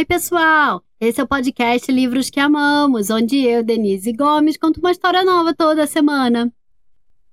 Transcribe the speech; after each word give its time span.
Oi, 0.00 0.04
pessoal! 0.06 0.82
Esse 0.98 1.20
é 1.20 1.24
o 1.24 1.28
podcast 1.28 1.92
Livros 1.92 2.30
que 2.30 2.40
Amamos, 2.40 3.10
onde 3.10 3.36
eu, 3.44 3.62
Denise 3.62 4.14
Gomes, 4.14 4.56
conto 4.56 4.80
uma 4.80 4.92
história 4.92 5.22
nova 5.22 5.52
toda 5.52 5.86
semana. 5.86 6.50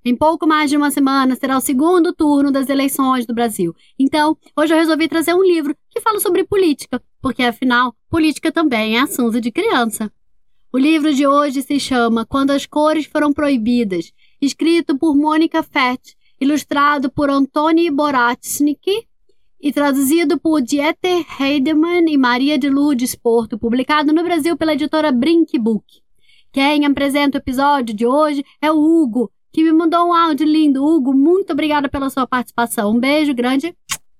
Em 0.04 0.14
pouco 0.14 0.46
mais 0.46 0.68
de 0.68 0.76
uma 0.76 0.90
semana 0.90 1.34
será 1.34 1.56
o 1.56 1.62
segundo 1.62 2.12
turno 2.12 2.52
das 2.52 2.68
eleições 2.68 3.24
do 3.24 3.32
Brasil. 3.32 3.74
Então, 3.98 4.36
hoje 4.54 4.74
eu 4.74 4.78
resolvi 4.78 5.08
trazer 5.08 5.32
um 5.32 5.42
livro 5.42 5.74
que 5.88 6.02
fala 6.02 6.20
sobre 6.20 6.44
política, 6.44 7.02
porque 7.22 7.42
afinal, 7.42 7.96
política 8.10 8.52
também 8.52 8.98
é 8.98 9.00
assunto 9.00 9.40
de 9.40 9.50
criança. 9.50 10.12
O 10.70 10.76
livro 10.76 11.14
de 11.14 11.26
hoje 11.26 11.62
se 11.62 11.80
chama 11.80 12.26
Quando 12.26 12.50
as 12.50 12.66
Cores 12.66 13.06
Foram 13.06 13.32
Proibidas, 13.32 14.12
escrito 14.42 14.98
por 14.98 15.16
Mônica 15.16 15.62
Fett, 15.62 16.14
ilustrado 16.38 17.10
por 17.10 17.30
Antoni 17.30 17.90
Boratsnik 17.90 19.08
e 19.60 19.72
traduzido 19.72 20.38
por 20.38 20.60
Dieter 20.60 21.24
Heidemann 21.40 22.04
e 22.08 22.16
Maria 22.16 22.58
de 22.58 22.70
Lourdes 22.70 23.14
Porto, 23.14 23.58
publicado 23.58 24.12
no 24.12 24.22
Brasil 24.22 24.56
pela 24.56 24.72
editora 24.72 25.10
Brink 25.10 25.58
Book. 25.58 25.84
Quem 26.52 26.86
apresenta 26.86 27.38
o 27.38 27.40
episódio 27.40 27.94
de 27.94 28.06
hoje 28.06 28.44
é 28.60 28.70
o 28.70 28.78
Hugo, 28.78 29.30
que 29.52 29.62
me 29.62 29.72
mandou 29.72 30.06
um 30.06 30.14
áudio 30.14 30.46
lindo. 30.46 30.84
Hugo, 30.84 31.12
muito 31.12 31.52
obrigada 31.52 31.88
pela 31.88 32.10
sua 32.10 32.26
participação. 32.26 32.92
Um 32.92 33.00
beijo 33.00 33.34
grande 33.34 33.74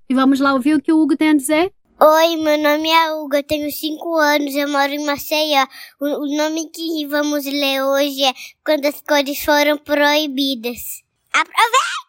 e 0.09 0.15
vamos 0.15 0.41
lá 0.41 0.55
ouvir 0.55 0.75
o 0.75 0.83
que 0.83 0.93
o 0.93 1.01
Hugo 1.01 1.17
tem 1.17 1.31
a 1.31 1.37
dizer. 1.37 1.73
Oi, 2.01 2.37
meu 2.37 2.57
nome 2.57 2.89
é 2.89 3.13
Hugo, 3.13 3.35
eu 3.35 3.43
tenho 3.43 3.71
5 3.73 4.17
anos, 4.17 4.55
eu 4.55 4.69
moro 4.69 4.93
em 4.93 5.05
Maceió. 5.05 5.67
O, 6.01 6.07
o 6.07 6.37
nome 6.37 6.71
que 6.71 7.07
vamos 7.07 7.45
ler 7.45 7.83
hoje 7.83 8.23
é 8.23 8.33
Quando 8.65 8.87
as 8.87 9.01
Cores 9.01 9.45
Foram 9.45 9.77
Proibidas. 9.79 11.03
Aproveita! 11.33 12.08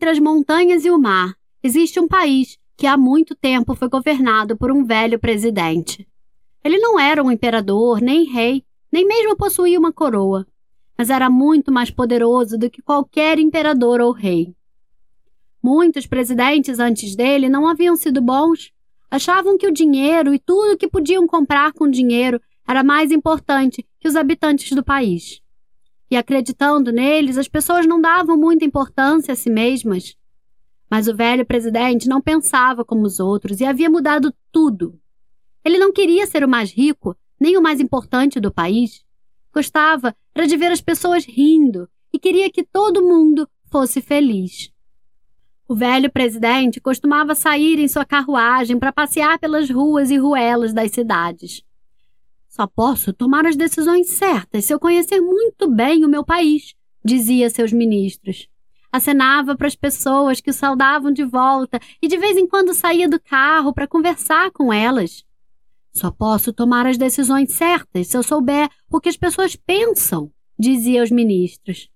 Entre 0.00 0.08
as 0.08 0.18
montanhas 0.18 0.86
e 0.86 0.90
o 0.90 0.98
mar, 0.98 1.34
existe 1.62 2.00
um 2.00 2.08
país 2.08 2.56
que 2.74 2.86
há 2.86 2.96
muito 2.96 3.34
tempo 3.34 3.74
foi 3.74 3.86
governado 3.86 4.56
por 4.56 4.72
um 4.72 4.82
velho 4.82 5.18
presidente. 5.18 6.08
Ele 6.64 6.78
não 6.78 6.98
era 6.98 7.22
um 7.22 7.30
imperador, 7.30 8.00
nem 8.00 8.24
rei, 8.24 8.64
nem 8.90 9.06
mesmo 9.06 9.36
possuía 9.36 9.78
uma 9.78 9.92
coroa, 9.92 10.46
mas 10.96 11.10
era 11.10 11.28
muito 11.28 11.70
mais 11.70 11.90
poderoso 11.90 12.56
do 12.56 12.70
que 12.70 12.80
qualquer 12.80 13.38
imperador 13.38 14.00
ou 14.00 14.10
rei. 14.10 14.54
Muitos 15.62 16.06
presidentes 16.06 16.78
antes 16.78 17.14
dele 17.14 17.50
não 17.50 17.68
haviam 17.68 17.94
sido 17.94 18.22
bons. 18.22 18.72
Achavam 19.10 19.58
que 19.58 19.66
o 19.66 19.72
dinheiro 19.72 20.32
e 20.32 20.38
tudo 20.38 20.78
que 20.78 20.88
podiam 20.88 21.26
comprar 21.26 21.74
com 21.74 21.90
dinheiro 21.90 22.40
era 22.66 22.82
mais 22.82 23.10
importante 23.12 23.86
que 24.00 24.08
os 24.08 24.16
habitantes 24.16 24.72
do 24.72 24.82
país 24.82 25.42
e 26.10 26.16
acreditando 26.16 26.90
neles, 26.90 27.38
as 27.38 27.46
pessoas 27.46 27.86
não 27.86 28.00
davam 28.00 28.36
muita 28.36 28.64
importância 28.64 29.32
a 29.32 29.36
si 29.36 29.48
mesmas. 29.48 30.16
Mas 30.90 31.06
o 31.06 31.14
velho 31.14 31.46
presidente 31.46 32.08
não 32.08 32.20
pensava 32.20 32.84
como 32.84 33.02
os 33.02 33.20
outros 33.20 33.60
e 33.60 33.64
havia 33.64 33.88
mudado 33.88 34.34
tudo. 34.50 34.98
Ele 35.64 35.78
não 35.78 35.92
queria 35.92 36.26
ser 36.26 36.42
o 36.42 36.48
mais 36.48 36.72
rico, 36.72 37.16
nem 37.38 37.56
o 37.56 37.62
mais 37.62 37.80
importante 37.80 38.40
do 38.40 38.52
país. 38.52 39.04
Gostava 39.54 40.16
era 40.34 40.46
de 40.46 40.56
ver 40.56 40.72
as 40.72 40.80
pessoas 40.80 41.24
rindo 41.24 41.88
e 42.12 42.18
queria 42.18 42.50
que 42.50 42.64
todo 42.64 43.06
mundo 43.06 43.48
fosse 43.70 44.00
feliz. 44.00 44.72
O 45.68 45.74
velho 45.76 46.10
presidente 46.10 46.80
costumava 46.80 47.36
sair 47.36 47.78
em 47.78 47.86
sua 47.86 48.04
carruagem 48.04 48.76
para 48.76 48.92
passear 48.92 49.38
pelas 49.38 49.70
ruas 49.70 50.10
e 50.10 50.16
ruelas 50.16 50.72
das 50.72 50.90
cidades. 50.90 51.62
Só 52.60 52.66
posso 52.66 53.10
tomar 53.14 53.46
as 53.46 53.56
decisões 53.56 54.10
certas 54.10 54.66
se 54.66 54.74
eu 54.74 54.78
conhecer 54.78 55.18
muito 55.18 55.66
bem 55.66 56.04
o 56.04 56.08
meu 56.10 56.22
país, 56.22 56.74
dizia 57.02 57.48
seus 57.48 57.72
ministros. 57.72 58.48
Acenava 58.92 59.56
para 59.56 59.66
as 59.66 59.74
pessoas 59.74 60.42
que 60.42 60.50
o 60.50 60.52
saudavam 60.52 61.10
de 61.10 61.24
volta 61.24 61.80
e 62.02 62.06
de 62.06 62.18
vez 62.18 62.36
em 62.36 62.46
quando 62.46 62.74
saía 62.74 63.08
do 63.08 63.18
carro 63.18 63.72
para 63.72 63.88
conversar 63.88 64.50
com 64.50 64.70
elas. 64.70 65.24
Só 65.90 66.10
posso 66.10 66.52
tomar 66.52 66.86
as 66.86 66.98
decisões 66.98 67.50
certas 67.52 68.08
se 68.08 68.16
eu 68.18 68.22
souber 68.22 68.68
o 68.90 69.00
que 69.00 69.08
as 69.08 69.16
pessoas 69.16 69.56
pensam, 69.56 70.30
dizia 70.58 71.00
aos 71.00 71.10
ministros. 71.10 71.88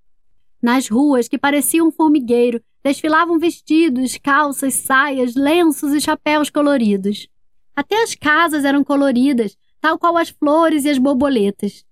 Nas 0.63 0.89
ruas 0.89 1.29
que 1.29 1.37
pareciam 1.37 1.89
um 1.89 1.93
formigueiro, 1.93 2.59
desfilavam 2.83 3.39
vestidos, 3.39 4.17
calças, 4.17 4.73
saias, 4.73 5.35
lenços 5.35 5.93
e 5.93 6.01
chapéus 6.01 6.49
coloridos. 6.49 7.29
Até 7.77 8.03
as 8.03 8.15
casas 8.15 8.65
eram 8.65 8.83
coloridas, 8.83 9.59
tal 9.85 9.99
qual 9.99 10.17
as 10.17 10.31
flores 10.31 10.87
e 10.87 10.89
as 10.89 10.97
borboletas. 10.97 11.85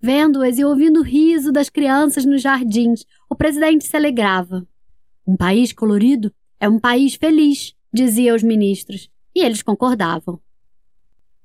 Vendo-as 0.00 0.56
e 0.56 0.64
ouvindo 0.64 1.00
o 1.00 1.02
riso 1.02 1.50
das 1.50 1.68
crianças 1.68 2.24
nos 2.24 2.40
jardins, 2.40 3.04
o 3.28 3.34
presidente 3.34 3.84
se 3.84 3.96
alegrava. 3.96 4.64
Um 5.26 5.36
país 5.36 5.72
colorido 5.72 6.32
é 6.60 6.68
um 6.68 6.78
país 6.78 7.16
feliz, 7.16 7.74
dizia 7.92 8.30
aos 8.30 8.44
ministros, 8.44 9.10
e 9.34 9.40
eles 9.44 9.64
concordavam. 9.64 10.38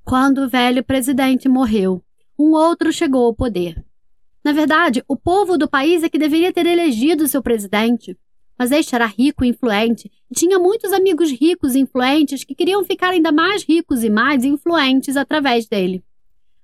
Quando 0.04 0.44
o 0.44 0.48
velho 0.48 0.84
presidente 0.84 1.50
morreu, 1.50 2.04
um 2.38 2.52
outro 2.52 2.94
chegou 2.94 3.26
ao 3.26 3.34
poder. 3.34 3.84
Na 4.44 4.54
verdade, 4.54 5.04
o 5.08 5.18
povo 5.18 5.58
do 5.58 5.68
país 5.68 6.04
é 6.04 6.10
que 6.10 6.20
deveria 6.20 6.54
ter 6.54 6.68
elegido 6.68 7.28
seu 7.28 7.42
presidente, 7.42 8.16
mas 8.58 8.72
este 8.72 8.96
era 8.96 9.06
rico 9.06 9.44
e 9.44 9.50
influente 9.50 10.12
e 10.30 10.36
tinha 10.36 10.58
muitos 10.58 10.94
amigos 10.94 11.32
ricos 11.32 11.76
e 11.76 11.80
influentes 11.80 12.44
que 12.44 12.56
queriam 12.56 12.84
ficar 12.84 13.10
ainda 13.10 13.32
mais 13.32 13.64
ricos 13.64 14.04
e 14.04 14.10
mais 14.10 14.44
influentes 14.44 15.18
através 15.18 15.68
dele. 15.68 16.04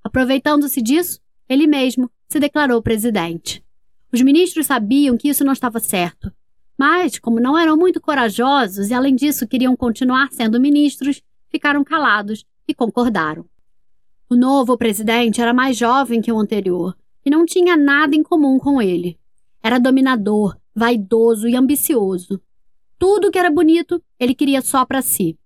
Aproveitando-se 0.03 0.81
disso, 0.81 1.19
ele 1.47 1.67
mesmo 1.67 2.09
se 2.27 2.39
declarou 2.39 2.81
presidente. 2.81 3.63
Os 4.11 4.21
ministros 4.21 4.65
sabiam 4.65 5.17
que 5.17 5.29
isso 5.29 5.43
não 5.43 5.53
estava 5.53 5.79
certo, 5.79 6.31
mas, 6.77 7.19
como 7.19 7.39
não 7.39 7.57
eram 7.57 7.77
muito 7.77 8.01
corajosos 8.01 8.89
e, 8.89 8.93
além 8.93 9.15
disso, 9.15 9.47
queriam 9.47 9.75
continuar 9.75 10.31
sendo 10.31 10.59
ministros, 10.59 11.21
ficaram 11.49 11.83
calados 11.83 12.45
e 12.67 12.73
concordaram. 12.73 13.45
O 14.29 14.35
novo 14.35 14.77
presidente 14.77 15.41
era 15.41 15.53
mais 15.53 15.77
jovem 15.77 16.21
que 16.21 16.31
o 16.31 16.39
anterior 16.39 16.95
e 17.25 17.29
não 17.29 17.45
tinha 17.45 17.77
nada 17.77 18.15
em 18.15 18.23
comum 18.23 18.57
com 18.57 18.81
ele. 18.81 19.19
Era 19.61 19.77
dominador, 19.77 20.57
vaidoso 20.75 21.47
e 21.47 21.55
ambicioso. 21.55 22.41
Tudo 22.97 23.31
que 23.31 23.39
era 23.39 23.49
bonito, 23.49 24.01
ele 24.19 24.35
queria 24.35 24.61
só 24.61 24.85
para 24.85 25.01
si. 25.01 25.37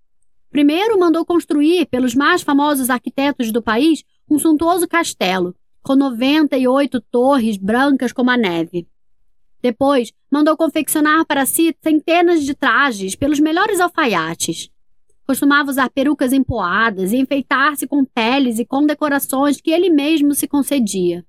Primeiro 0.49 0.99
mandou 0.99 1.25
construir, 1.25 1.85
pelos 1.87 2.15
mais 2.15 2.41
famosos 2.41 2.89
arquitetos 2.89 3.51
do 3.51 3.61
país, 3.61 4.03
um 4.29 4.39
suntuoso 4.39 4.87
castelo, 4.87 5.55
com 5.81 5.95
98 5.95 7.01
torres 7.11 7.57
brancas 7.57 8.11
como 8.11 8.31
a 8.31 8.37
neve. 8.37 8.87
Depois, 9.61 10.13
mandou 10.31 10.55
confeccionar 10.55 11.25
para 11.25 11.45
si 11.45 11.75
centenas 11.83 12.43
de 12.43 12.53
trajes 12.53 13.15
pelos 13.15 13.39
melhores 13.39 13.79
alfaiates. 13.79 14.69
Costumava 15.25 15.71
usar 15.71 15.89
perucas 15.89 16.31
empoadas 16.31 17.11
e 17.11 17.17
enfeitar-se 17.17 17.87
com 17.87 18.05
peles 18.05 18.59
e 18.59 18.65
condecorações 18.65 19.59
que 19.59 19.71
ele 19.71 19.89
mesmo 19.89 20.35
se 20.35 20.47
concedia. 20.47 21.25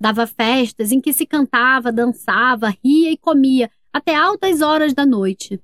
Dava 0.00 0.26
festas 0.26 0.92
em 0.92 1.00
que 1.00 1.12
se 1.12 1.26
cantava, 1.26 1.92
dançava, 1.92 2.74
ria 2.82 3.12
e 3.12 3.16
comia 3.18 3.70
até 3.92 4.14
altas 4.14 4.62
horas 4.62 4.94
da 4.94 5.04
noite. 5.04 5.60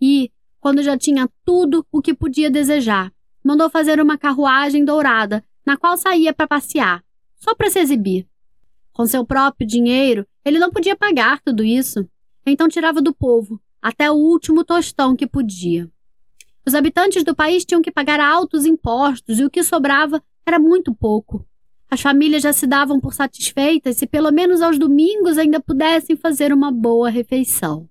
E, 0.00 0.30
quando 0.60 0.82
já 0.82 0.98
tinha 0.98 1.28
tudo 1.44 1.86
o 1.90 2.02
que 2.02 2.12
podia 2.12 2.50
desejar, 2.50 3.10
mandou 3.42 3.70
fazer 3.70 4.00
uma 4.00 4.18
carruagem 4.18 4.84
dourada 4.84 5.42
na 5.64 5.76
qual 5.76 5.96
saía 5.96 6.34
para 6.34 6.46
passear, 6.46 7.02
só 7.34 7.54
para 7.54 7.70
se 7.70 7.78
exibir. 7.78 8.28
Com 8.92 9.06
seu 9.06 9.24
próprio 9.24 9.66
dinheiro, 9.66 10.26
ele 10.44 10.58
não 10.58 10.70
podia 10.70 10.94
pagar 10.94 11.40
tudo 11.40 11.64
isso, 11.64 12.06
então 12.44 12.68
tirava 12.68 13.00
do 13.00 13.14
povo 13.14 13.60
até 13.80 14.10
o 14.10 14.14
último 14.14 14.64
tostão 14.64 15.14
que 15.14 15.26
podia. 15.26 15.90
Os 16.66 16.74
habitantes 16.74 17.22
do 17.22 17.34
país 17.34 17.64
tinham 17.64 17.80
que 17.80 17.92
pagar 17.92 18.18
altos 18.18 18.66
impostos 18.66 19.38
e 19.38 19.44
o 19.44 19.50
que 19.50 19.62
sobrava 19.62 20.20
era 20.44 20.58
muito 20.58 20.92
pouco. 20.92 21.46
As 21.88 22.00
famílias 22.00 22.42
já 22.42 22.52
se 22.52 22.66
davam 22.66 23.00
por 23.00 23.14
satisfeitas 23.14 23.96
se 23.96 24.06
pelo 24.06 24.32
menos 24.32 24.60
aos 24.60 24.78
domingos 24.78 25.38
ainda 25.38 25.60
pudessem 25.60 26.16
fazer 26.16 26.52
uma 26.52 26.72
boa 26.72 27.08
refeição. 27.08 27.88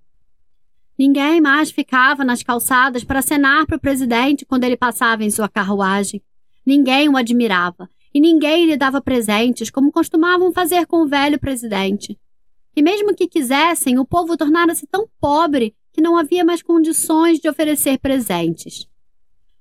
Ninguém 0.98 1.40
mais 1.40 1.70
ficava 1.70 2.24
nas 2.24 2.42
calçadas 2.42 3.04
para 3.04 3.18
acenar 3.18 3.66
para 3.66 3.76
o 3.76 3.80
presidente 3.80 4.46
quando 4.46 4.64
ele 4.64 4.76
passava 4.76 5.24
em 5.24 5.30
sua 5.30 5.48
carruagem. 5.48 6.22
Ninguém 6.64 7.08
o 7.08 7.16
admirava 7.16 7.88
e 8.12 8.20
ninguém 8.20 8.66
lhe 8.66 8.76
dava 8.76 9.00
presentes 9.00 9.70
como 9.70 9.92
costumavam 9.92 10.52
fazer 10.52 10.86
com 10.86 11.02
o 11.02 11.06
velho 11.06 11.38
presidente. 11.38 12.18
E 12.74 12.82
mesmo 12.82 13.14
que 13.14 13.26
quisessem, 13.26 13.98
o 13.98 14.04
povo 14.04 14.36
tornara-se 14.36 14.86
tão 14.86 15.06
pobre 15.20 15.74
que 15.92 16.00
não 16.00 16.16
havia 16.16 16.44
mais 16.44 16.62
condições 16.62 17.38
de 17.38 17.48
oferecer 17.48 17.98
presentes. 17.98 18.86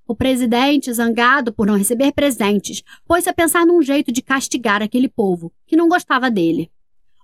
O 0.08 0.16
presidente, 0.16 0.94
zangado 0.94 1.52
por 1.52 1.66
não 1.66 1.76
receber 1.76 2.12
presentes, 2.12 2.84
pôs-se 3.08 3.30
a 3.30 3.34
pensar 3.34 3.66
num 3.66 3.82
jeito 3.82 4.12
de 4.12 4.22
castigar 4.22 4.84
aquele 4.84 5.10
povo, 5.10 5.52
que 5.66 5.76
não 5.76 5.90
gostava 5.90 6.30
dele. 6.30 6.72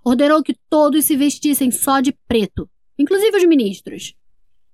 Ordenou 0.04 0.42
que 0.42 0.56
todos 0.68 1.04
se 1.04 1.16
vestissem 1.16 1.70
só 1.70 2.00
de 2.00 2.12
preto, 2.26 2.68
inclusive 2.98 3.36
os 3.36 3.44
ministros. 3.44 4.14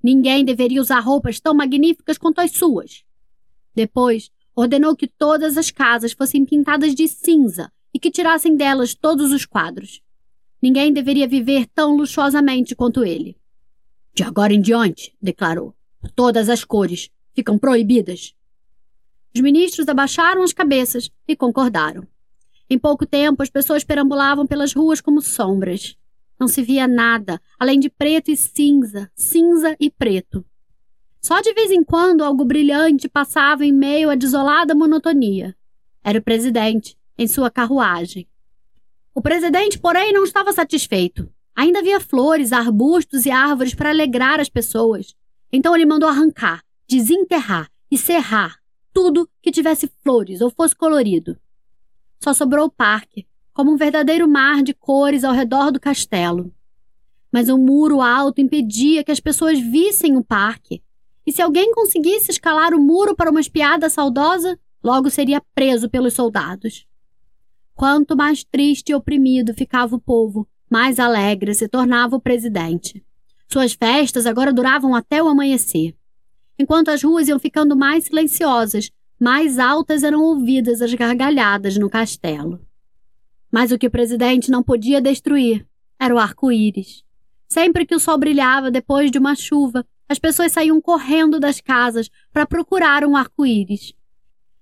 Ninguém 0.03 0.43
deveria 0.43 0.81
usar 0.81 1.01
roupas 1.01 1.39
tão 1.39 1.53
magníficas 1.53 2.17
quanto 2.17 2.41
as 2.41 2.53
suas. 2.53 3.05
Depois, 3.75 4.31
ordenou 4.57 4.97
que 4.97 5.07
todas 5.07 5.59
as 5.59 5.71
casas 5.71 6.13
fossem 6.13 6.47
pintadas 6.47 6.95
de 6.95 7.07
cinza 7.07 7.71
e 7.93 7.99
que 7.99 8.11
tirassem 8.11 8.57
delas 8.57 8.95
todos 8.95 9.33
os 9.33 9.45
quadros. 9.45 10.01
Ninguém 10.63 10.93
deveria 10.93 11.29
viver 11.29 11.67
tão 11.75 11.95
luxuosamente 11.95 12.75
quanto 12.75 13.05
ele. 13.05 13.37
De 14.15 14.23
agora 14.23 14.55
em 14.55 14.61
diante, 14.61 15.15
declarou, 15.21 15.75
todas 16.17 16.49
as 16.49 16.65
cores 16.65 17.11
ficam 17.39 17.57
proibidas. 17.57 18.35
Os 19.33 19.41
ministros 19.41 19.87
abaixaram 19.87 20.43
as 20.43 20.53
cabeças 20.53 21.09
e 21.29 21.37
concordaram. 21.37 22.05
Em 22.69 22.77
pouco 22.77 23.07
tempo, 23.07 23.45
as 23.45 23.49
pessoas 23.49 23.85
perambulavam 23.85 24.45
pelas 24.45 24.73
ruas 24.73 25.01
como 25.01 25.23
sombras. 25.23 25.97
Não 26.39 26.49
se 26.49 26.63
via 26.63 26.89
nada, 26.89 27.41
além 27.57 27.79
de 27.79 27.89
preto 27.89 28.33
e 28.33 28.37
cinza, 28.37 29.09
cinza 29.15 29.77
e 29.79 29.89
preto. 29.89 30.45
Só 31.23 31.41
de 31.41 31.55
vez 31.55 31.71
em 31.71 31.85
quando 31.85 32.25
algo 32.25 32.45
brilhante 32.45 33.09
passava 33.09 33.65
em 33.65 33.73
meio 33.73 34.11
à 34.11 34.17
desolada 34.17 34.75
monotonia. 34.75 35.55
Era 36.03 36.19
o 36.19 36.23
presidente, 36.23 36.99
em 37.17 37.29
sua 37.29 37.53
carruagem. 37.53 38.27
O 39.15 39.23
presidente, 39.23 39.79
porém, 39.79 40.13
não 40.13 40.25
estava 40.25 40.53
satisfeito. 40.53 41.33
Ainda 41.55 41.79
havia 41.79 42.01
flores, 42.01 42.53
arbustos 42.53 43.27
e 43.27 43.31
árvores 43.31 43.75
para 43.75 43.91
alegrar 43.91 44.41
as 44.41 44.49
pessoas. 44.49 45.15
Então 45.53 45.75
ele 45.75 45.87
mandou 45.87 46.09
arrancar, 46.09 46.63
desenterrar 46.89 47.71
e 47.91 47.99
serrar 47.99 48.59
tudo 48.93 49.29
que 49.43 49.51
tivesse 49.51 49.91
flores 50.03 50.41
ou 50.41 50.51
fosse 50.51 50.75
colorido. 50.75 51.39
Só 52.19 52.33
sobrou 52.33 52.67
o 52.67 52.71
parque, 52.71 53.27
como 53.53 53.73
um 53.73 53.77
verdadeiro 53.77 54.29
mar 54.29 54.63
de 54.63 54.73
cores 54.73 55.25
ao 55.25 55.33
redor 55.33 55.71
do 55.71 55.79
castelo. 55.79 56.53
Mas 57.31 57.49
um 57.49 57.59
muro 57.59 58.01
alto 58.01 58.41
impedia 58.41 59.05
que 59.05 59.13
as 59.13 59.21
pessoas 59.21 59.59
vissem 59.59 60.17
o 60.17 60.25
parque, 60.25 60.83
e 61.27 61.33
se 61.33 61.43
alguém 61.43 61.73
conseguisse 61.73 62.31
escalar 62.31 62.73
o 62.73 62.81
muro 62.81 63.15
para 63.15 63.31
uma 63.31 63.41
espiada 63.41 63.91
saudosa, 63.91 64.59
logo 64.83 65.11
seria 65.11 65.43
preso 65.55 65.91
pelos 65.91 66.15
soldados. 66.15 66.87
Quanto 67.75 68.17
mais 68.17 68.43
triste 68.43 68.91
e 68.91 68.95
oprimido 68.95 69.53
ficava 69.53 69.95
o 69.95 70.01
povo, 70.01 70.49
mais 70.71 70.99
alegre 70.99 71.55
se 71.55 71.69
tornava 71.69 72.17
o 72.17 72.21
presidente. 72.21 73.05
Suas 73.47 73.73
festas 73.73 74.27
agora 74.27 74.53
duravam 74.53 74.95
até 74.95 75.23
o 75.23 75.29
amanhecer. 75.29 75.98
Enquanto 76.59 76.89
as 76.89 77.03
ruas 77.03 77.29
iam 77.29 77.39
ficando 77.39 77.77
mais 77.77 78.05
silenciosas, 78.05 78.91
mais 79.19 79.59
altas 79.59 80.03
eram 80.03 80.23
ouvidas 80.23 80.83
as 80.83 80.93
gargalhadas 80.93 81.77
no 81.77 81.89
castelo. 81.89 82.61
Mas 83.51 83.71
o 83.71 83.79
que 83.79 83.87
o 83.87 83.91
presidente 83.91 84.51
não 84.51 84.63
podia 84.63 85.01
destruir 85.01 85.67
era 85.99 86.15
o 86.15 86.19
arco-íris. 86.19 87.05
Sempre 87.49 87.87
que 87.87 87.95
o 87.95 88.01
sol 88.01 88.19
brilhava 88.19 88.71
depois 88.71 89.11
de 89.11 89.19
uma 89.19 89.35
chuva, 89.35 89.87
as 90.09 90.19
pessoas 90.19 90.53
saíam 90.53 90.81
correndo 90.81 91.41
das 91.41 91.61
casas 91.61 92.11
para 92.33 92.47
procurar 92.47 93.05
um 93.05 93.17
arco-íris. 93.17 93.95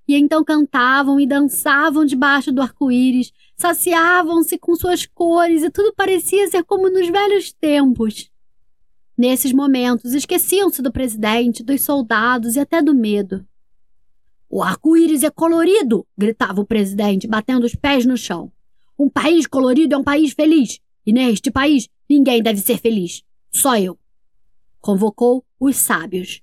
E 0.08 0.14
então 0.14 0.44
cantavam 0.44 1.19
e 1.19 1.26
dançavam 1.26 2.04
debaixo 2.04 2.52
do 2.52 2.62
arco-íris, 2.62 3.32
saciavam-se 3.56 4.56
com 4.56 4.76
suas 4.76 5.04
cores 5.04 5.62
e 5.64 5.70
tudo 5.70 5.93
parecia 5.94 6.48
ser 6.48 6.62
como 6.62 6.88
nos 6.88 7.08
velhos 7.08 7.52
tempos. 7.52 8.31
Nesses 9.17 9.53
momentos, 9.53 10.13
esqueciam-se 10.13 10.83
do 10.83 10.93
presidente, 10.93 11.63
dos 11.63 11.81
soldados 11.81 12.57
e 12.57 12.61
até 12.61 12.83
do 12.83 12.95
medo. 12.95 13.47
O 14.49 14.63
arco-íris 14.63 15.23
é 15.23 15.31
colorido! 15.31 16.07
gritava 16.17 16.61
o 16.61 16.67
presidente, 16.67 17.27
batendo 17.27 17.65
os 17.65 17.75
pés 17.75 18.05
no 18.05 18.17
chão. 18.17 18.53
Um 18.99 19.09
país 19.09 19.47
colorido 19.47 19.95
é 19.95 19.99
um 19.99 20.05
país 20.05 20.33
feliz. 20.33 20.81
E 21.05 21.13
neste 21.13 21.51
país, 21.51 21.89
ninguém 22.09 22.43
deve 22.43 22.61
ser 22.61 22.79
feliz. 22.79 23.23
Só 23.51 23.79
eu. 23.79 23.99
Convocou 24.81 25.45
os 25.59 25.77
sábios. 25.77 26.43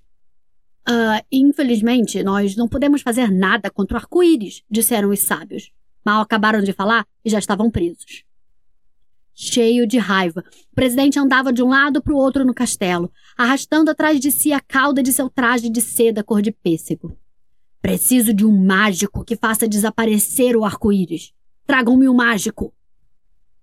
Uh, 0.87 1.23
infelizmente, 1.31 2.23
nós 2.23 2.55
não 2.55 2.67
podemos 2.67 3.01
fazer 3.01 3.31
nada 3.31 3.69
contra 3.69 3.95
o 3.95 3.99
arco-íris, 3.99 4.63
disseram 4.69 5.09
os 5.09 5.19
sábios. 5.19 5.71
Mal 6.03 6.21
acabaram 6.21 6.61
de 6.61 6.73
falar 6.73 7.07
e 7.23 7.29
já 7.29 7.39
estavam 7.39 7.71
presos. 7.71 8.25
Cheio 9.35 9.87
de 9.87 9.97
raiva, 9.97 10.43
o 10.71 10.75
presidente 10.75 11.17
andava 11.17 11.51
de 11.51 11.63
um 11.63 11.69
lado 11.69 12.01
para 12.03 12.13
o 12.13 12.17
outro 12.17 12.45
no 12.45 12.53
castelo, 12.53 13.11
arrastando 13.35 13.89
atrás 13.89 14.19
de 14.19 14.31
si 14.31 14.53
a 14.53 14.59
cauda 14.59 15.01
de 15.01 15.11
seu 15.11 15.29
traje 15.29 15.69
de 15.69 15.81
seda 15.81 16.23
cor 16.23 16.41
de 16.41 16.51
pêssego. 16.51 17.17
Preciso 17.81 18.33
de 18.33 18.45
um 18.45 18.65
mágico 18.65 19.25
que 19.25 19.35
faça 19.35 19.67
desaparecer 19.67 20.55
o 20.55 20.63
arco-íris. 20.63 21.33
Tragam-me 21.65 22.07
o 22.07 22.13
mágico. 22.13 22.73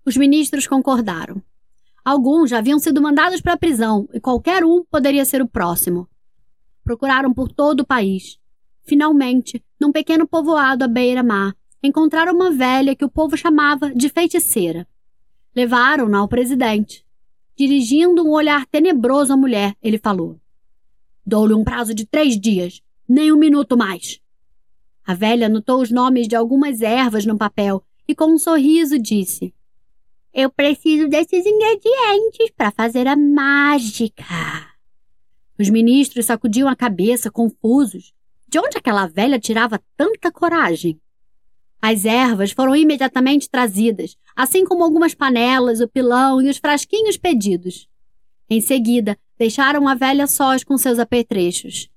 Os 0.05 0.17
ministros 0.17 0.67
concordaram. 0.67 1.41
Alguns 2.05 2.51
já 2.51 2.59
haviam 2.59 2.79
sido 2.79 3.01
mandados 3.01 3.41
para 3.41 3.53
a 3.53 3.59
prisão 3.59 4.09
e 4.13 4.21
qualquer 4.21 4.65
um 4.65 4.85
poderia 4.85 5.25
ser 5.25 5.41
o 5.41 5.49
próximo. 5.49 6.09
Procuraram 6.83 7.33
por 7.33 7.51
todo 7.51 7.81
o 7.81 7.87
país. 7.87 8.39
Finalmente, 8.83 9.65
num 9.81 9.93
pequeno 9.93 10.27
povoado 10.27 10.85
à 10.85 10.89
beira-mar, 10.89 11.55
encontraram 11.83 12.35
uma 12.35 12.51
velha 12.51 12.97
que 12.97 13.05
o 13.05 13.11
povo 13.11 13.37
chamava 13.37 13.95
de 13.95 14.09
feiticeira. 14.09 14.87
Levaram-na 15.55 16.19
ao 16.19 16.29
presidente. 16.29 17.05
Dirigindo 17.57 18.25
um 18.25 18.31
olhar 18.31 18.67
tenebroso 18.67 19.33
à 19.33 19.37
mulher, 19.37 19.77
ele 19.83 19.99
falou: 19.99 20.41
Dou-lhe 21.27 21.55
um 21.55 21.65
prazo 21.65 21.95
de 21.95 22.07
três 22.07 22.41
dias, 22.41 22.81
nem 23.09 23.33
um 23.33 23.37
minuto 23.37 23.77
mais. 23.77 24.21
A 25.05 25.15
velha 25.15 25.47
anotou 25.47 25.83
os 25.83 25.91
nomes 25.91 26.29
de 26.29 26.37
algumas 26.37 26.83
ervas 26.83 27.27
no 27.27 27.37
papel 27.37 27.83
e 28.07 28.15
com 28.15 28.27
um 28.27 28.39
sorriso 28.39 28.99
disse: 28.99 29.53
Eu 30.33 30.51
preciso 30.51 31.09
desses 31.09 31.45
ingredientes 31.45 32.51
para 32.57 32.71
fazer 32.71 33.07
a 33.07 33.17
mágica. 33.17 34.25
Os 35.59 35.69
ministros 35.69 36.27
sacudiam 36.27 36.69
a 36.69 36.77
cabeça, 36.77 37.31
confusos. 37.31 38.15
De 38.49 38.59
onde 38.59 38.79
aquela 38.79 39.07
velha 39.07 39.39
tirava 39.39 39.81
tanta 39.97 40.33
coragem? 40.33 41.01
As 41.81 42.05
ervas 42.05 42.51
foram 42.51 42.77
imediatamente 42.77 43.49
trazidas, 43.49 44.17
assim 44.37 44.65
como 44.65 44.85
algumas 44.85 45.15
panelas, 45.15 45.81
o 45.81 45.89
pilão 45.89 46.43
e 46.43 46.49
os 46.49 46.59
frasquinhos 46.59 47.17
pedidos. 47.17 47.89
Em 48.49 48.61
seguida, 48.61 49.19
deixaram 49.39 49.89
a 49.89 49.95
velha 49.95 50.27
sós 50.27 50.63
com 50.63 50.77
seus 50.77 50.99
apetrechos. 50.99 51.89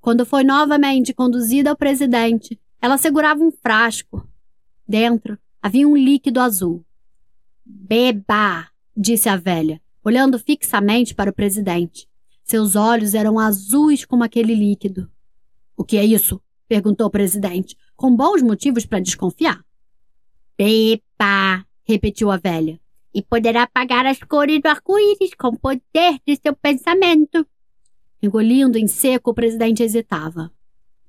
Quando 0.00 0.26
foi 0.26 0.42
novamente 0.42 1.14
conduzida 1.14 1.70
ao 1.70 1.76
presidente, 1.76 2.58
ela 2.80 2.98
segurava 2.98 3.42
um 3.42 3.52
frasco. 3.52 4.26
Dentro 4.88 5.38
Havia 5.62 5.86
um 5.86 5.94
líquido 5.94 6.40
azul. 6.40 6.82
Beba! 7.66 8.68
disse 8.96 9.28
a 9.28 9.36
velha, 9.36 9.80
olhando 10.02 10.38
fixamente 10.38 11.14
para 11.14 11.30
o 11.30 11.34
presidente. 11.34 12.08
Seus 12.42 12.76
olhos 12.76 13.14
eram 13.14 13.38
azuis 13.38 14.06
como 14.06 14.24
aquele 14.24 14.54
líquido. 14.54 15.10
O 15.76 15.84
que 15.84 15.98
é 15.98 16.04
isso? 16.04 16.40
perguntou 16.66 17.08
o 17.08 17.10
presidente, 17.10 17.76
com 18.00 18.16
bons 18.16 18.40
motivos 18.40 18.86
para 18.86 18.98
desconfiar. 18.98 19.62
Beba! 20.56 21.66
repetiu 21.84 22.30
a 22.30 22.38
velha. 22.38 22.80
E 23.12 23.22
poderá 23.22 23.64
apagar 23.64 24.06
as 24.06 24.18
cores 24.20 24.58
do 24.62 24.68
arco-íris 24.68 25.34
com 25.38 25.48
o 25.48 25.58
poder 25.58 26.18
de 26.26 26.34
seu 26.42 26.56
pensamento. 26.56 27.46
Engolindo 28.22 28.78
em 28.78 28.86
seco, 28.86 29.32
o 29.32 29.34
presidente 29.34 29.82
hesitava. 29.82 30.50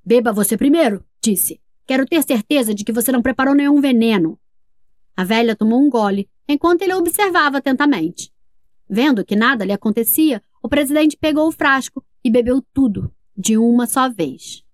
Beba 0.03 0.33
você 0.33 0.57
primeiro, 0.57 1.01
disse. 1.23 1.61
Quero 1.87 2.05
ter 2.05 2.23
certeza 2.23 2.73
de 2.73 2.83
que 2.83 2.91
você 2.91 3.09
não 3.09 3.21
preparou 3.21 3.55
nenhum 3.55 3.79
veneno. 3.79 4.37
A 5.15 5.23
velha 5.23 5.55
tomou 5.55 5.79
um 5.79 5.89
gole, 5.89 6.29
enquanto 6.45 6.81
ele 6.81 6.93
observava 6.93 7.59
atentamente. 7.59 8.33
Vendo 8.89 9.23
que 9.23 9.35
nada 9.37 9.63
lhe 9.63 9.71
acontecia, 9.71 10.43
o 10.61 10.67
presidente 10.67 11.15
pegou 11.15 11.47
o 11.47 11.53
frasco 11.53 12.03
e 12.21 12.29
bebeu 12.29 12.61
tudo, 12.73 13.13
de 13.37 13.57
uma 13.57 13.87
só 13.87 14.09
vez. 14.09 14.65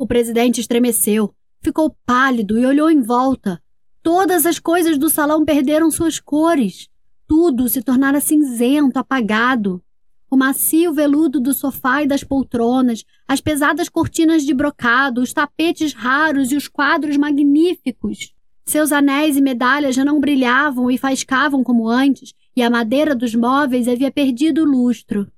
O 0.00 0.06
presidente 0.06 0.62
estremeceu, 0.62 1.34
ficou 1.60 1.94
pálido 2.06 2.58
e 2.58 2.64
olhou 2.64 2.90
em 2.90 3.02
volta. 3.02 3.62
Todas 4.02 4.46
as 4.46 4.58
coisas 4.58 4.96
do 4.96 5.10
salão 5.10 5.44
perderam 5.44 5.90
suas 5.90 6.18
cores. 6.18 6.88
Tudo 7.28 7.68
se 7.68 7.82
tornara 7.82 8.18
cinzento, 8.18 8.98
apagado. 8.98 9.84
O 10.30 10.38
macio 10.38 10.94
veludo 10.94 11.38
do 11.38 11.52
sofá 11.52 12.02
e 12.02 12.06
das 12.06 12.24
poltronas, 12.24 13.04
as 13.28 13.42
pesadas 13.42 13.90
cortinas 13.90 14.42
de 14.42 14.54
brocado, 14.54 15.20
os 15.20 15.34
tapetes 15.34 15.92
raros 15.92 16.50
e 16.50 16.56
os 16.56 16.66
quadros 16.66 17.18
magníficos. 17.18 18.32
Seus 18.64 18.92
anéis 18.92 19.36
e 19.36 19.42
medalhas 19.42 19.94
já 19.94 20.02
não 20.02 20.18
brilhavam 20.18 20.90
e 20.90 20.96
faiscavam 20.96 21.62
como 21.62 21.90
antes, 21.90 22.32
e 22.56 22.62
a 22.62 22.70
madeira 22.70 23.14
dos 23.14 23.34
móveis 23.34 23.86
havia 23.86 24.10
perdido 24.10 24.62
o 24.62 24.64
lustro. 24.64 25.30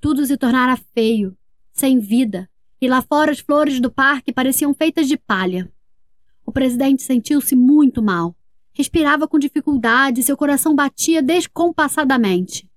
Tudo 0.00 0.26
se 0.26 0.36
tornara 0.36 0.76
feio, 0.92 1.36
sem 1.72 2.00
vida, 2.00 2.50
e 2.82 2.88
lá 2.88 3.00
fora 3.00 3.30
as 3.30 3.38
flores 3.38 3.78
do 3.78 3.92
parque 3.92 4.32
pareciam 4.32 4.74
feitas 4.74 5.06
de 5.06 5.16
palha. 5.16 5.70
O 6.44 6.50
presidente 6.50 7.00
sentiu-se 7.04 7.54
muito 7.54 8.02
mal. 8.02 8.34
Respirava 8.72 9.28
com 9.28 9.38
dificuldade 9.38 10.20
e 10.20 10.24
seu 10.24 10.36
coração 10.36 10.74
batia 10.74 11.22
descompassadamente. 11.22 12.68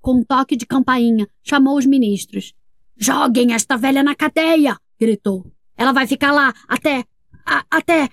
Com 0.00 0.18
um 0.18 0.22
toque 0.22 0.54
de 0.54 0.64
campainha, 0.64 1.28
chamou 1.42 1.76
os 1.76 1.84
ministros. 1.84 2.54
Joguem 2.96 3.52
esta 3.52 3.76
velha 3.76 4.00
na 4.00 4.14
cadeia! 4.14 4.78
gritou. 4.98 5.44
Ela 5.76 5.90
vai 5.90 6.06
ficar 6.06 6.30
lá 6.30 6.54
até. 6.68 7.04
A, 7.44 7.64
até. 7.68 8.08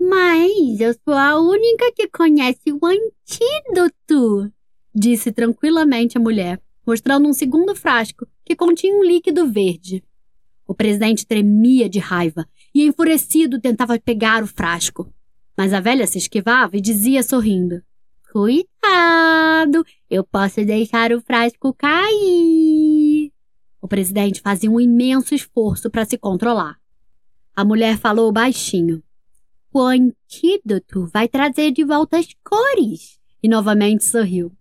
Mas 0.00 0.80
eu 0.80 0.92
sou 1.04 1.14
a 1.14 1.38
única 1.38 1.92
que 1.94 2.08
conhece 2.08 2.72
o 2.72 2.80
antídoto, 2.84 4.52
disse 4.92 5.30
tranquilamente 5.30 6.18
a 6.18 6.20
mulher, 6.20 6.60
mostrando 6.84 7.28
um 7.28 7.32
segundo 7.32 7.72
frasco 7.76 8.26
que 8.44 8.56
continha 8.56 8.96
um 8.96 9.04
líquido 9.04 9.46
verde. 9.48 10.02
O 10.66 10.74
presidente 10.74 11.26
tremia 11.26 11.88
de 11.88 11.98
raiva 11.98 12.46
e, 12.74 12.84
enfurecido, 12.84 13.60
tentava 13.60 13.98
pegar 13.98 14.42
o 14.42 14.46
frasco. 14.46 15.12
Mas 15.56 15.72
a 15.72 15.80
velha 15.80 16.06
se 16.06 16.18
esquivava 16.18 16.76
e 16.76 16.80
dizia 16.80 17.22
sorrindo: 17.22 17.82
Cuidado! 18.32 19.84
Eu 20.08 20.24
posso 20.24 20.64
deixar 20.64 21.12
o 21.12 21.20
frasco 21.20 21.74
cair. 21.74 23.30
O 23.80 23.88
presidente 23.88 24.40
fazia 24.40 24.70
um 24.70 24.80
imenso 24.80 25.34
esforço 25.34 25.90
para 25.90 26.04
se 26.04 26.16
controlar. 26.16 26.76
A 27.54 27.64
mulher 27.64 27.98
falou 27.98 28.32
baixinho. 28.32 29.02
O 29.74 29.80
antídoto 29.80 31.06
vai 31.12 31.28
trazer 31.28 31.70
de 31.72 31.84
volta 31.84 32.18
as 32.18 32.28
cores. 32.42 33.18
E 33.42 33.48
novamente 33.48 34.04
sorriu. 34.04 34.52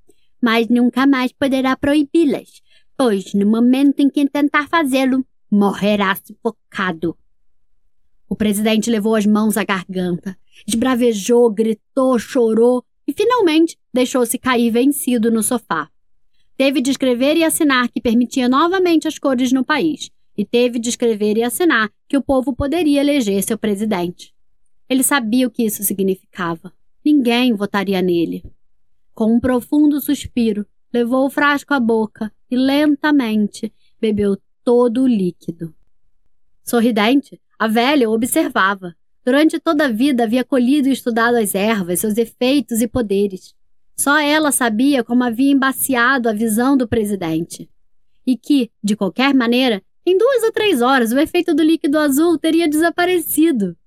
Mas 0.41 0.67
nunca 0.67 1.05
mais 1.05 1.31
poderá 1.31 1.77
proibi-las, 1.77 2.61
pois 2.97 3.33
no 3.33 3.45
momento 3.45 3.99
em 3.99 4.09
que 4.09 4.27
tentar 4.27 4.67
fazê-lo, 4.67 5.25
morrerá 5.51 6.15
sufocado. 6.15 7.17
O 8.29 8.35
presidente 8.35 8.89
levou 8.89 9.13
as 9.13 9.25
mãos 9.25 9.57
à 9.57 9.63
garganta, 9.65 10.37
esbravejou, 10.65 11.51
gritou, 11.51 12.17
chorou 12.17 12.85
e 13.05 13.11
finalmente 13.11 13.77
deixou-se 13.93 14.37
cair 14.37 14.71
vencido 14.71 15.29
no 15.29 15.43
sofá. 15.43 15.89
Teve 16.55 16.79
de 16.79 16.91
escrever 16.91 17.35
e 17.35 17.43
assinar 17.43 17.89
que 17.89 17.99
permitia 17.99 18.47
novamente 18.47 19.07
as 19.07 19.19
cores 19.19 19.51
no 19.51 19.65
país, 19.65 20.09
e 20.37 20.45
teve 20.45 20.79
de 20.79 20.89
escrever 20.89 21.35
e 21.35 21.43
assinar 21.43 21.91
que 22.07 22.15
o 22.15 22.21
povo 22.21 22.55
poderia 22.55 23.01
eleger 23.01 23.43
seu 23.43 23.57
presidente. 23.57 24.33
Ele 24.87 25.03
sabia 25.03 25.47
o 25.47 25.51
que 25.51 25.63
isso 25.63 25.83
significava. 25.83 26.71
Ninguém 27.03 27.53
votaria 27.53 28.01
nele. 28.01 28.43
Com 29.13 29.35
um 29.35 29.39
profundo 29.39 29.99
suspiro, 29.99 30.65
levou 30.93 31.25
o 31.25 31.29
frasco 31.29 31.73
à 31.73 31.79
boca 31.79 32.31
e 32.49 32.55
lentamente 32.55 33.73
bebeu 33.99 34.37
todo 34.63 35.03
o 35.03 35.07
líquido. 35.07 35.73
Sorridente, 36.63 37.39
a 37.57 37.67
velha 37.67 38.09
observava. 38.09 38.95
Durante 39.23 39.59
toda 39.59 39.85
a 39.85 39.91
vida 39.91 40.23
havia 40.23 40.43
colhido 40.43 40.87
e 40.87 40.91
estudado 40.91 41.35
as 41.35 41.53
ervas, 41.53 41.99
seus 41.99 42.17
efeitos 42.17 42.81
e 42.81 42.87
poderes. 42.87 43.53
Só 43.95 44.19
ela 44.19 44.51
sabia 44.51 45.03
como 45.03 45.23
havia 45.23 45.51
embaciado 45.51 46.27
a 46.27 46.33
visão 46.33 46.75
do 46.75 46.87
presidente. 46.87 47.69
E 48.25 48.35
que, 48.35 48.71
de 48.83 48.95
qualquer 48.95 49.33
maneira, 49.33 49.81
em 50.05 50.17
duas 50.17 50.43
ou 50.43 50.51
três 50.51 50.81
horas 50.81 51.11
o 51.11 51.19
efeito 51.19 51.53
do 51.53 51.61
líquido 51.61 51.99
azul 51.99 52.37
teria 52.37 52.67
desaparecido. 52.67 53.77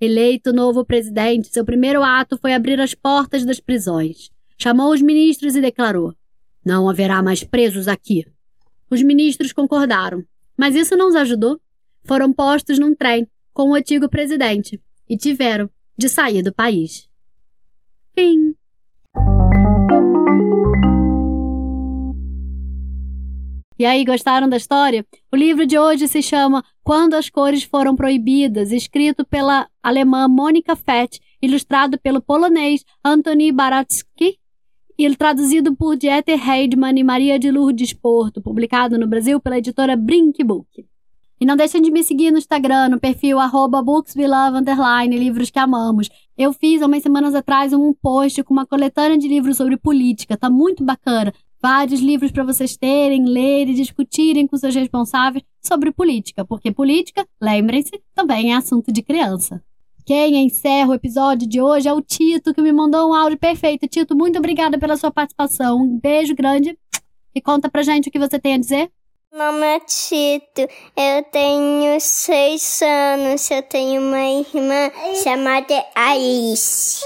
Eleito 0.00 0.52
novo 0.52 0.84
presidente, 0.84 1.48
seu 1.48 1.64
primeiro 1.64 2.04
ato 2.04 2.38
foi 2.38 2.54
abrir 2.54 2.80
as 2.80 2.94
portas 2.94 3.44
das 3.44 3.58
prisões. 3.58 4.30
Chamou 4.56 4.92
os 4.92 5.02
ministros 5.02 5.56
e 5.56 5.60
declarou: 5.60 6.14
Não 6.64 6.88
haverá 6.88 7.20
mais 7.20 7.42
presos 7.42 7.88
aqui. 7.88 8.24
Os 8.90 9.02
ministros 9.02 9.52
concordaram, 9.52 10.24
mas 10.56 10.74
isso 10.74 10.96
não 10.96 11.08
os 11.08 11.14
ajudou. 11.14 11.60
Foram 12.04 12.32
postos 12.32 12.78
num 12.78 12.94
trem 12.94 13.28
com 13.52 13.70
o 13.70 13.74
antigo 13.74 14.08
presidente 14.08 14.80
e 15.08 15.16
tiveram 15.16 15.68
de 15.96 16.08
sair 16.08 16.42
do 16.42 16.54
país. 16.54 17.08
Fim. 18.14 18.54
E 23.78 23.84
aí, 23.84 24.04
gostaram 24.04 24.48
da 24.48 24.56
história? 24.56 25.06
O 25.30 25.36
livro 25.36 25.64
de 25.66 25.78
hoje 25.78 26.08
se 26.08 26.20
chama 26.22 26.64
Quando 26.82 27.14
as 27.14 27.28
Cores 27.30 27.62
Foram 27.62 27.94
Proibidas, 27.94 28.72
escrito 28.72 29.24
pela 29.24 29.68
alemã 29.82 30.26
Monika 30.26 30.74
Fett, 30.74 31.20
ilustrado 31.40 31.98
pelo 32.00 32.20
polonês 32.20 32.84
Antoni 33.04 33.52
Baratsky 33.52 34.38
e 34.98 35.14
traduzido 35.14 35.76
por 35.76 35.96
Dieter 35.96 36.40
Heidmann 36.50 36.98
e 36.98 37.04
Maria 37.04 37.38
de 37.38 37.52
Lourdes 37.52 37.92
Porto, 37.92 38.42
publicado 38.42 38.98
no 38.98 39.06
Brasil 39.06 39.38
pela 39.38 39.58
editora 39.58 39.96
Brinkbook. 39.96 40.84
E 41.40 41.46
não 41.46 41.54
deixem 41.54 41.80
de 41.80 41.88
me 41.88 42.02
seguir 42.02 42.32
no 42.32 42.38
Instagram, 42.38 42.88
no 42.88 42.98
perfil 42.98 43.38
arroba 43.38 43.80
livros 45.16 45.50
que 45.50 45.58
amamos. 45.60 46.10
Eu 46.36 46.52
fiz, 46.52 46.82
há 46.82 46.86
umas 46.86 47.04
semanas 47.04 47.32
atrás, 47.32 47.72
um 47.72 47.94
post 47.94 48.42
com 48.42 48.52
uma 48.52 48.66
coletânea 48.66 49.16
de 49.16 49.28
livros 49.28 49.56
sobre 49.56 49.76
política. 49.76 50.36
Tá 50.36 50.50
muito 50.50 50.82
bacana. 50.82 51.32
Vários 51.62 52.00
livros 52.00 52.32
para 52.32 52.42
vocês 52.42 52.76
terem, 52.76 53.24
lerem, 53.24 53.74
discutirem 53.74 54.48
com 54.48 54.56
seus 54.56 54.74
responsáveis 54.74 55.44
sobre 55.62 55.92
política. 55.92 56.44
Porque 56.44 56.72
política, 56.72 57.24
lembrem-se, 57.40 58.00
também 58.16 58.52
é 58.52 58.56
assunto 58.56 58.90
de 58.90 59.00
criança. 59.00 59.62
Quem 60.08 60.46
encerra 60.46 60.88
o 60.88 60.94
episódio 60.94 61.46
de 61.46 61.60
hoje 61.60 61.86
é 61.86 61.92
o 61.92 62.00
Tito, 62.00 62.54
que 62.54 62.62
me 62.62 62.72
mandou 62.72 63.10
um 63.10 63.14
áudio 63.14 63.38
perfeito. 63.38 63.86
Tito, 63.86 64.16
muito 64.16 64.38
obrigada 64.38 64.78
pela 64.78 64.96
sua 64.96 65.10
participação. 65.10 65.82
Um 65.82 66.00
beijo 66.00 66.34
grande. 66.34 66.78
E 67.34 67.42
conta 67.42 67.68
pra 67.68 67.82
gente 67.82 68.08
o 68.08 68.10
que 68.10 68.18
você 68.18 68.38
tem 68.38 68.54
a 68.54 68.58
dizer. 68.58 68.90
Nome 69.30 69.66
é 69.66 69.80
Tito, 69.80 70.62
eu 70.96 71.22
tenho 71.30 72.00
seis 72.00 72.80
anos, 72.80 73.50
eu 73.50 73.62
tenho 73.64 74.00
uma 74.00 74.18
irmã 74.18 74.90
chamada 75.22 75.84
Alice. 75.94 77.04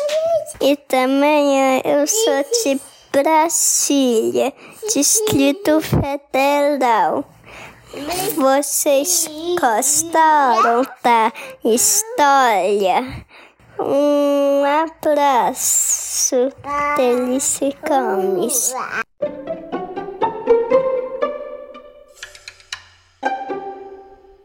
E 0.60 0.76
também 0.76 1.80
eu 1.84 2.06
sou 2.06 2.44
de 2.62 2.80
Brasília, 3.10 4.52
Distrito 4.94 5.80
Federal. 5.80 7.24
Vocês 8.36 9.28
gostaram 9.60 10.82
da 11.02 11.30
história? 11.62 13.26
Um 13.78 14.64
abraço, 14.64 16.36
Delícia 16.96 17.70
Comes. 17.86 18.74